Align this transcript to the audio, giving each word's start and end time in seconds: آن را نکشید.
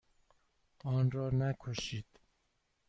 آن 0.83 1.11
را 1.11 1.29
نکشید. 1.29 2.05